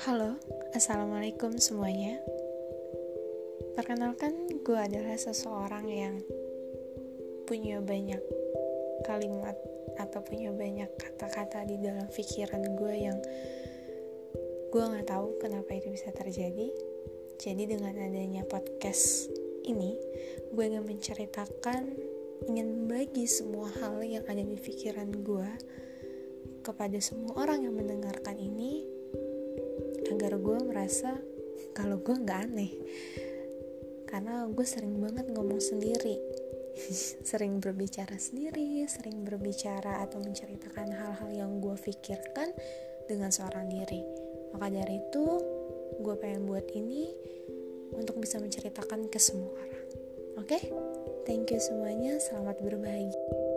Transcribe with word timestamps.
Halo, 0.00 0.32
assalamualaikum 0.72 1.60
semuanya. 1.60 2.16
Perkenalkan, 3.76 4.32
gue 4.64 4.80
adalah 4.80 5.12
seseorang 5.20 5.84
yang 5.92 6.24
punya 7.44 7.84
banyak 7.84 8.24
kalimat 9.04 9.52
atau 10.00 10.24
punya 10.24 10.56
banyak 10.56 10.88
kata-kata 10.96 11.68
di 11.68 11.84
dalam 11.84 12.08
pikiran 12.08 12.80
gue 12.80 12.94
yang 12.96 13.20
gue 14.72 14.84
nggak 14.88 15.04
tahu 15.04 15.36
kenapa 15.36 15.68
itu 15.76 15.92
bisa 15.92 16.08
terjadi. 16.16 16.72
Jadi 17.36 17.68
dengan 17.68 17.92
adanya 17.92 18.48
podcast 18.48 19.28
ini, 19.68 20.00
gue 20.48 20.64
ingin 20.64 20.88
menceritakan, 20.88 21.92
ingin 22.48 22.88
bagi 22.88 23.28
semua 23.28 23.68
hal 23.84 24.00
yang 24.00 24.24
ada 24.24 24.40
di 24.40 24.56
pikiran 24.56 25.12
gue 25.20 25.50
kepada 26.64 26.96
semua 27.04 27.36
orang 27.36 27.68
yang 27.68 27.76
mendengarkan 27.76 28.40
ini 28.40 28.99
agar 30.20 30.36
gue 30.36 30.58
merasa 30.68 31.16
kalau 31.72 31.96
gue 31.96 32.12
nggak 32.12 32.40
aneh. 32.44 32.68
Karena 34.04 34.44
gue 34.52 34.66
sering 34.68 35.00
banget 35.00 35.32
ngomong 35.32 35.64
sendiri. 35.64 36.20
Sering 37.30 37.56
berbicara 37.56 38.20
sendiri 38.20 38.84
sering 38.84 39.24
berbicara 39.24 40.04
atau 40.04 40.20
menceritakan 40.20 40.92
hal-hal 40.92 41.30
yang 41.32 41.50
gue 41.58 41.72
pikirkan 41.72 42.52
dengan 43.08 43.32
seorang 43.32 43.72
diri. 43.72 44.04
Maka 44.52 44.68
dari 44.68 45.00
itu 45.00 45.24
gue 46.04 46.14
pengen 46.20 46.44
buat 46.44 46.68
ini 46.76 47.16
untuk 47.96 48.20
bisa 48.20 48.36
menceritakan 48.38 49.08
ke 49.08 49.16
semua 49.16 49.56
orang. 49.56 49.86
Oke? 50.36 50.56
Okay? 50.56 50.62
thank 51.24 51.48
you 51.48 51.60
semuanya. 51.60 52.20
Selamat 52.20 52.60
berbagi 52.60 53.49